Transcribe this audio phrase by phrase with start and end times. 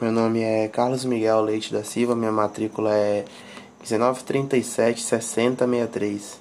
[0.00, 3.26] Meu nome é Carlos Miguel Leite da Silva, minha matrícula é
[3.86, 6.38] 1937 6063.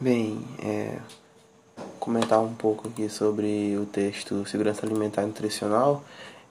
[0.00, 0.98] Bem, é,
[2.00, 6.02] comentar um pouco aqui sobre o texto Segurança Alimentar e Nutricional.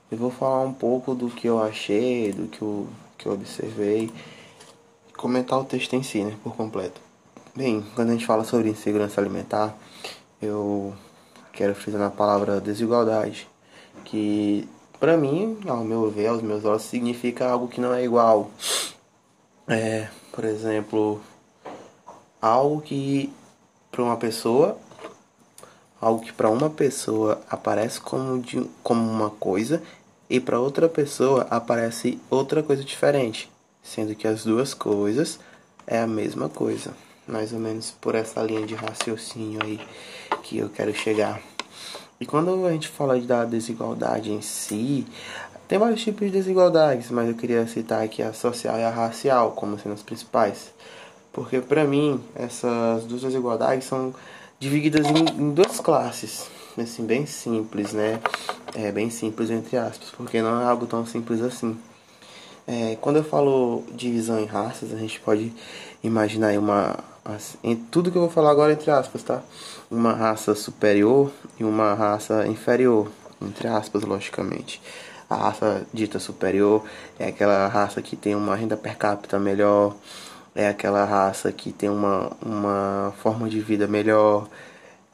[0.09, 2.87] Eu vou falar um pouco do que eu achei, do que eu,
[3.17, 4.09] que eu observei,
[5.17, 7.01] comentar o texto em si, né, por completo.
[7.53, 9.75] Bem, quando a gente fala sobre insegurança alimentar,
[10.41, 10.93] eu
[11.51, 13.45] quero frisar na palavra desigualdade,
[14.05, 14.65] que
[14.99, 18.51] para mim, ao meu ver, aos meus olhos, significa algo que não é igual.
[19.67, 21.21] É, por exemplo,
[22.41, 23.31] algo que
[23.91, 24.77] para uma pessoa,
[26.01, 29.81] algo que para uma pessoa aparece como, de, como uma coisa
[30.29, 35.39] e para outra pessoa aparece outra coisa diferente, sendo que as duas coisas
[35.87, 36.93] é a mesma coisa
[37.29, 39.79] mais ou menos por essa linha de raciocínio aí
[40.43, 41.39] que eu quero chegar.
[42.19, 45.07] E quando a gente fala da desigualdade em si,
[45.69, 49.51] tem vários tipos de desigualdades, mas eu queria citar aqui a social e a racial
[49.51, 50.73] como sendo as principais.
[51.31, 54.13] Porque para mim, essas duas desigualdades são
[54.59, 58.19] divididas em, em duas classes, assim, bem simples, né?
[58.75, 61.77] É bem simples entre aspas, porque não é algo tão simples assim.
[62.67, 65.53] É, quando eu falo divisão em raças, a gente pode
[66.03, 66.97] imaginar uma
[67.63, 69.41] em tudo que eu vou falar agora entre aspas, tá?
[69.89, 74.81] Uma raça superior e uma raça inferior, entre aspas, logicamente.
[75.29, 76.83] A raça dita superior
[77.19, 79.95] é aquela raça que tem uma renda per capita melhor,
[80.55, 84.47] é aquela raça que tem uma, uma forma de vida melhor,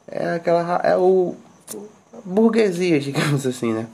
[0.08, 1.34] é aquela é o
[2.24, 3.86] burguesia, digamos assim, né?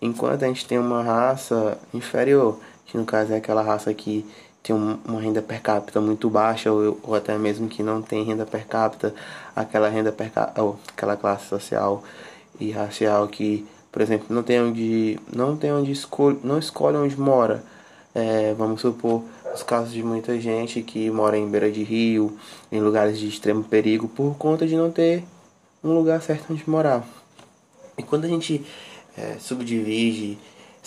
[0.00, 4.26] Enquanto a gente tem uma raça inferior, que no caso é aquela raça que
[4.66, 8.44] tem uma renda per capita muito baixa ou, ou até mesmo que não tem renda
[8.44, 9.14] per capita,
[9.54, 12.02] aquela renda per capita, aquela classe social
[12.58, 17.18] e racial que, por exemplo, não tem onde não tem onde escolhe, não escolhe onde
[17.18, 17.62] mora.
[18.12, 19.22] É, vamos supor
[19.54, 22.36] os casos de muita gente que mora em beira de rio,
[22.72, 25.22] em lugares de extremo perigo por conta de não ter
[25.84, 27.06] um lugar certo onde morar.
[27.96, 28.64] E quando a gente
[29.16, 30.38] é, subdivide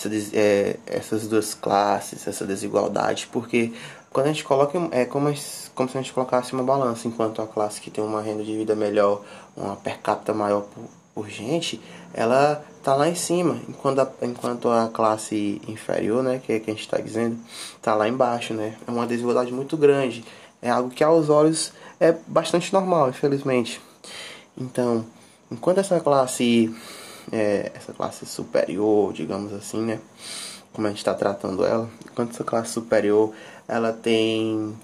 [0.07, 3.73] essa, é, essas duas classes, essa desigualdade, porque
[4.11, 5.33] quando a gente coloca, é como,
[5.75, 8.55] como se a gente colocasse uma balança, enquanto a classe que tem uma renda de
[8.55, 9.21] vida melhor,
[9.55, 10.83] uma per capita maior por,
[11.13, 11.79] por gente,
[12.13, 16.71] ela tá lá em cima, enquanto a, enquanto a classe inferior, né, que é que
[16.71, 17.37] a gente está dizendo,
[17.81, 18.75] tá lá embaixo, né?
[18.87, 20.23] É uma desigualdade muito grande,
[20.61, 23.81] é algo que aos olhos é bastante normal, infelizmente.
[24.57, 25.05] Então,
[25.51, 26.73] enquanto essa classe
[27.31, 29.99] é, essa classe superior, digamos assim, né?
[30.73, 31.89] Como a gente está tratando ela.
[32.05, 33.33] Enquanto essa classe superior,
[33.67, 34.75] ela tem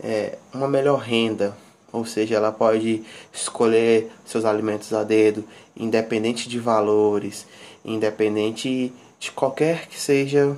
[0.00, 1.56] é, uma melhor renda,
[1.92, 5.44] ou seja, ela pode escolher seus alimentos a dedo,
[5.76, 7.46] independente de valores,
[7.84, 10.56] independente de qualquer que seja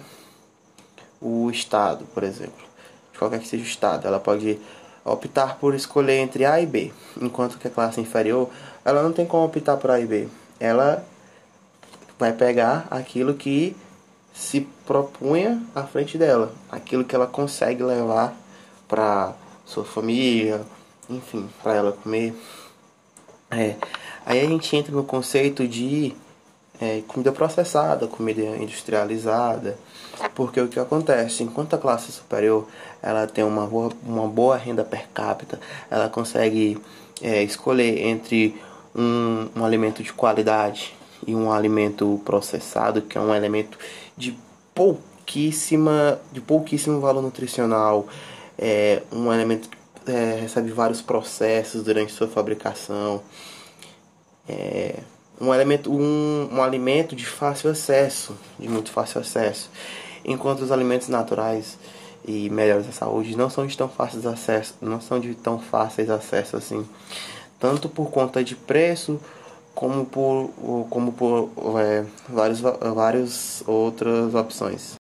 [1.20, 2.66] o estado, por exemplo.
[3.12, 4.58] De qualquer que seja o estado, ela pode
[5.04, 8.48] optar por escolher entre A e B, enquanto que a classe inferior,
[8.84, 10.28] ela não tem como optar por A e B.
[10.60, 11.04] Ela
[12.18, 13.76] vai pegar aquilo que
[14.34, 18.36] se propunha à frente dela, aquilo que ela consegue levar
[18.86, 19.34] para
[19.64, 20.62] sua família,
[21.08, 22.34] enfim, para ela comer.
[23.50, 23.76] É.
[24.24, 26.14] Aí a gente entra no conceito de
[26.80, 29.78] é, comida processada, comida industrializada,
[30.34, 32.66] porque o que acontece, enquanto a classe superior
[33.02, 35.58] ela tem uma boa, uma boa renda per capita,
[35.90, 36.78] ela consegue
[37.22, 38.60] é, escolher entre
[38.94, 40.94] um, um alimento de qualidade,
[41.28, 43.78] e um alimento processado, que é um elemento
[44.16, 44.34] de
[44.74, 48.06] pouquíssima, de pouquíssimo valor nutricional,
[48.58, 53.20] é um elemento que é, recebe vários processos durante sua fabricação,
[54.48, 55.00] é
[55.38, 59.70] um elemento, um, um alimento de fácil acesso, de muito fácil acesso,
[60.24, 61.76] enquanto os alimentos naturais
[62.26, 66.08] e melhores à saúde não são de tão fáceis acesso, não são de tão fáceis
[66.08, 66.88] acesso assim,
[67.60, 69.20] tanto por conta de preço
[69.78, 70.50] como por,
[70.90, 74.96] como por é, vários, várias outras opções.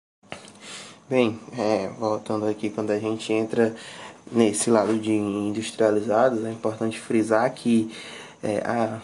[1.08, 3.72] Bem, é, voltando aqui, quando a gente entra
[4.32, 7.88] nesse lado de industrializados, é importante frisar que
[8.42, 9.00] é, a,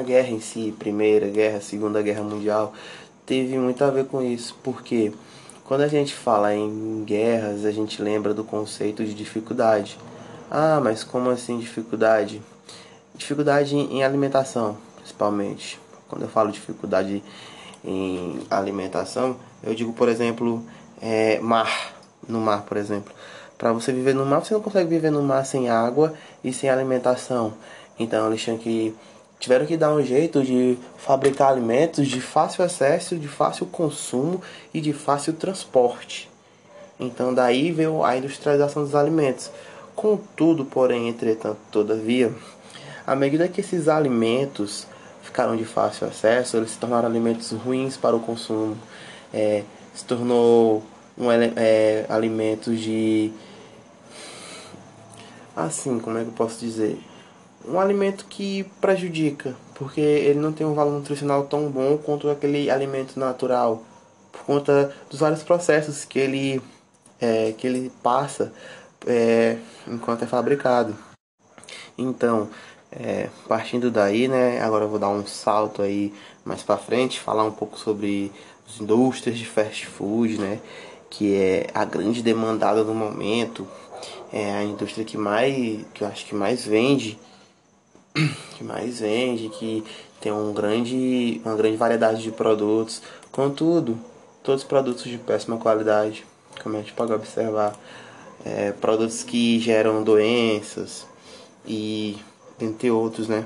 [0.00, 2.72] a guerra em si, Primeira Guerra, Segunda Guerra Mundial,
[3.24, 5.12] teve muito a ver com isso, porque
[5.62, 9.96] quando a gente fala em guerras, a gente lembra do conceito de dificuldade.
[10.50, 12.42] Ah, mas como assim dificuldade?
[13.14, 14.76] Dificuldade em alimentação
[15.14, 15.78] principalmente.
[16.08, 17.22] Quando eu falo dificuldade
[17.84, 20.62] em alimentação, eu digo, por exemplo,
[21.00, 21.94] é, mar.
[22.28, 23.12] No mar, por exemplo.
[23.56, 26.68] Para você viver no mar, você não consegue viver no mar sem água e sem
[26.68, 27.54] alimentação.
[27.98, 28.94] Então eles tinham que
[29.38, 34.80] tiveram que dar um jeito de fabricar alimentos de fácil acesso, de fácil consumo e
[34.80, 36.30] de fácil transporte.
[36.98, 39.50] Então daí veio a industrialização dos alimentos.
[39.94, 42.32] Contudo, porém, entretanto, todavia,
[43.06, 44.86] à medida que esses alimentos
[45.24, 48.76] ficaram de fácil acesso, eles se tornaram alimentos ruins para o consumo,
[49.32, 50.84] é, se tornou
[51.18, 52.06] um, é,
[52.76, 53.32] de
[55.56, 57.00] assim, como é que eu posso dizer?
[57.66, 62.70] Um alimento que prejudica, porque ele não tem um valor nutricional tão bom quanto aquele
[62.70, 63.82] alimento natural,
[64.30, 66.60] por conta dos vários processos que ele,
[67.20, 68.52] é, que ele passa
[69.06, 69.56] é,
[69.86, 70.94] enquanto é fabricado.
[71.96, 72.50] Então,
[72.98, 76.12] é, partindo daí, né, agora eu vou dar um salto aí
[76.44, 78.30] mais para frente, falar um pouco sobre
[78.68, 80.60] as indústrias de fast food, né,
[81.10, 83.66] que é a grande demandada no momento,
[84.32, 87.18] é a indústria que mais, que eu acho que mais vende,
[88.56, 89.84] que mais vende, que
[90.20, 93.02] tem um grande, uma grande variedade de produtos,
[93.32, 93.98] contudo,
[94.42, 96.24] todos produtos de péssima qualidade,
[96.62, 97.74] como a gente pode observar,
[98.44, 101.06] é, produtos que geram doenças
[101.66, 102.18] e
[102.60, 103.44] entre outros, né?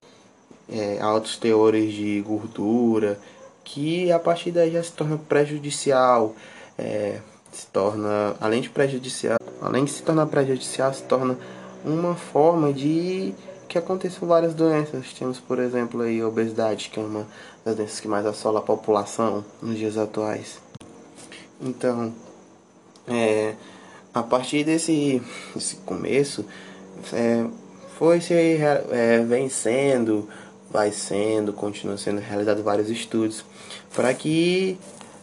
[0.71, 3.19] É, altos teores de gordura,
[3.65, 6.35] que a partir daí já se torna prejudicial,
[6.77, 7.21] é,
[7.51, 11.39] se torna, além de prejudicial, além de se tornar prejudicial, se torna
[11.85, 13.35] uma forma de
[13.69, 15.13] que aconteçam várias doenças.
[15.13, 17.27] Temos, por exemplo, aí, a obesidade, que é uma
[17.65, 20.59] das doenças que mais assola a população nos dias atuais.
[21.61, 22.13] Então,
[23.07, 23.55] é,
[24.15, 25.23] a partir desse,
[25.55, 26.45] desse começo,
[27.13, 27.45] é,
[27.99, 30.29] foi se é, vencendo,
[30.71, 33.45] vai sendo, continua sendo realizado vários estudos
[33.93, 34.79] para que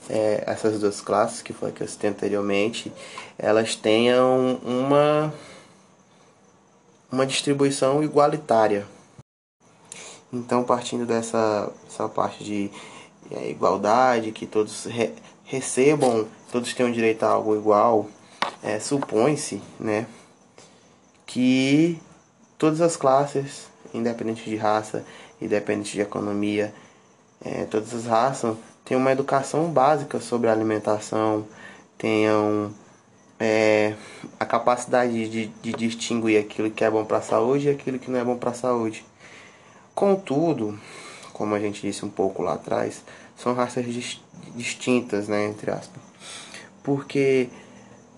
[0.10, 2.92] é, essas duas classes, que foi que eu citei anteriormente,
[3.38, 5.34] elas tenham uma,
[7.10, 8.86] uma distribuição igualitária.
[10.34, 12.70] Então, partindo dessa essa parte de
[13.32, 15.14] é, igualdade, que todos re,
[15.46, 18.08] recebam, todos tenham direito a algo igual,
[18.62, 20.06] é, supõe-se né,
[21.26, 22.02] que
[22.58, 25.06] todas as classes, independente de raça,
[25.42, 26.74] independente de economia,
[27.44, 31.46] é, todas as raças tenham uma educação básica sobre alimentação,
[31.98, 32.72] tenham
[33.40, 33.96] é,
[34.40, 38.12] a capacidade de, de distinguir aquilo que é bom para a saúde e aquilo que
[38.12, 39.04] não é bom para a saúde.
[39.94, 40.80] Contudo,
[41.34, 43.04] como a gente disse um pouco lá atrás,
[43.38, 43.86] são raças
[44.56, 46.02] distintas, né, entre aspas.
[46.84, 47.50] Porque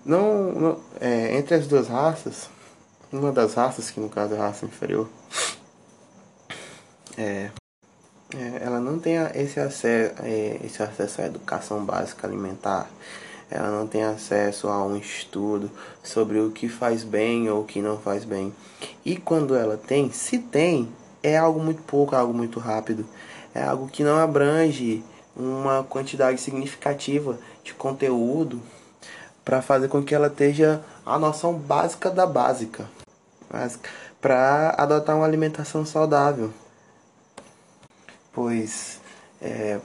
[0.04, 2.48] não, não é, entre as duas raças,
[3.12, 5.08] uma das raças, que no caso é a raça inferior,
[7.16, 7.50] é,
[8.34, 12.88] é, ela não tem esse acesso, é, esse acesso à educação básica alimentar.
[13.50, 15.70] Ela não tem acesso a um estudo
[16.02, 18.54] sobre o que faz bem ou o que não faz bem.
[19.04, 20.88] E quando ela tem, se tem,
[21.22, 23.06] é algo muito pouco, algo muito rápido.
[23.54, 25.02] É algo que não abrange
[25.34, 28.60] uma quantidade significativa de conteúdo
[29.44, 32.86] para fazer com que ela esteja a noção básica da básica,
[34.20, 36.52] para adotar uma alimentação saudável.
[38.32, 39.00] Pois
[39.40, 39.80] é,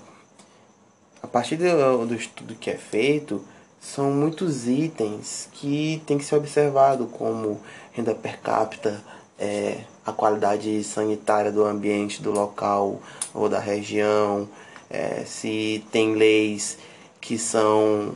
[1.21, 3.43] a partir do, do estudo que é feito,
[3.79, 7.61] são muitos itens que tem que ser observado, como
[7.91, 9.01] renda per capita,
[9.37, 13.01] é, a qualidade sanitária do ambiente, do local
[13.33, 14.47] ou da região,
[14.89, 16.77] é, se tem leis
[17.19, 18.15] que são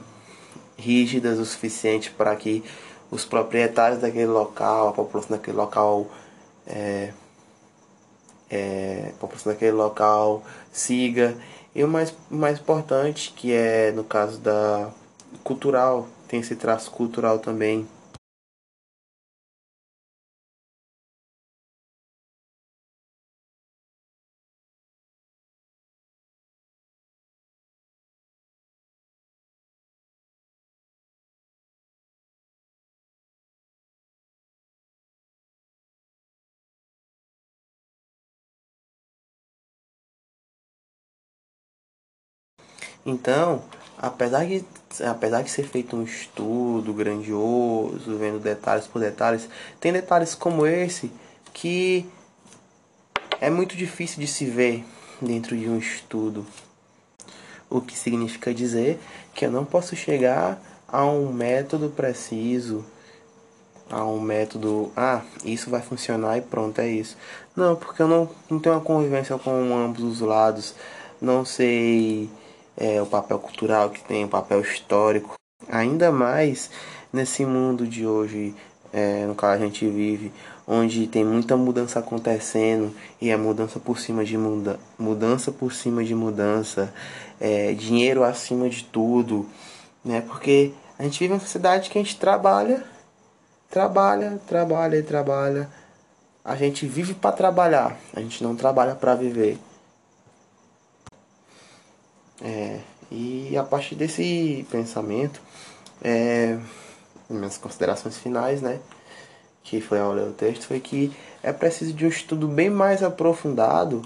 [0.78, 2.64] rígidas o suficiente para que
[3.10, 6.08] os proprietários daquele local, a população daquele local
[6.66, 7.14] é,
[8.50, 11.36] é, a população daquele local siga.
[11.74, 14.90] E o mais, mais importante, que é no caso da
[15.44, 17.88] cultural, tem esse traço cultural também.
[43.08, 43.64] Então,
[43.98, 44.66] apesar de,
[45.10, 49.48] apesar de ser feito um estudo grandioso, vendo detalhes por detalhes,
[49.80, 51.10] tem detalhes como esse
[51.54, 52.06] que
[53.40, 54.84] é muito difícil de se ver
[55.22, 56.46] dentro de um estudo.
[57.70, 59.00] O que significa dizer
[59.34, 62.84] que eu não posso chegar a um método preciso,
[63.90, 67.16] a um método, ah, isso vai funcionar e pronto, é isso.
[67.56, 70.76] Não, porque eu não, não tenho uma convivência com ambos os lados,
[71.22, 72.30] não sei
[72.78, 75.34] é, o papel cultural que tem, o papel histórico.
[75.68, 76.70] Ainda mais
[77.12, 78.56] nesse mundo de hoje,
[78.94, 80.32] é, no qual a gente vive,
[80.68, 86.04] onde tem muita mudança acontecendo e é mudança por cima de muda mudança por cima
[86.04, 86.94] de mudança,
[87.40, 89.48] é, dinheiro acima de tudo,
[90.04, 90.22] né?
[90.22, 92.84] Porque a gente vive uma sociedade que a gente trabalha,
[93.70, 95.70] trabalha, trabalha e trabalha.
[96.44, 99.60] A gente vive para trabalhar, a gente não trabalha para viver.
[102.42, 102.80] É,
[103.12, 105.42] e a partir desse pensamento,
[106.04, 106.58] é,
[107.30, 108.80] minhas considerações finais, né?
[109.64, 111.12] Que foi ao ler o texto, foi que
[111.44, 114.02] é preciso de um estudo bem mais aprofundado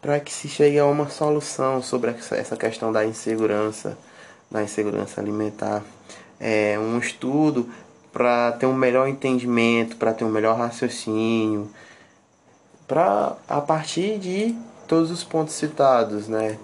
[0.00, 3.96] para que se chegue a uma solução sobre essa questão da insegurança,
[4.50, 5.82] da insegurança alimentar.
[6.38, 7.68] É um estudo
[8.12, 11.70] para ter um melhor entendimento, para ter um melhor raciocínio,
[12.86, 14.54] para a partir de
[14.86, 16.58] todos os pontos citados, né?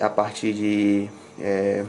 [0.00, 1.84] A partir de é,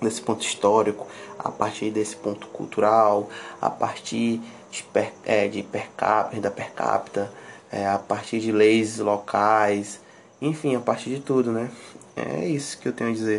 [0.00, 1.06] desse ponto histórico,
[1.38, 3.28] a partir desse ponto cultural,
[3.60, 7.32] a partir de per, é, de per capita, da per capita,
[7.72, 10.00] é, a partir de leis locais,
[10.40, 11.70] enfim, a partir de tudo, né?
[12.16, 13.38] É isso que eu tenho a dizer.